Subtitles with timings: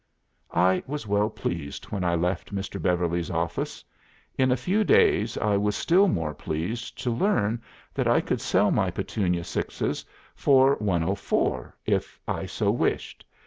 [0.71, 2.81] '""I was well pleased when I left Mr.
[2.81, 3.83] Beverly's office.
[4.35, 7.61] In a few days I was still more pleased to learn
[7.93, 10.03] that I could sell my Petunia sixes
[10.33, 13.23] for 104 if so wished.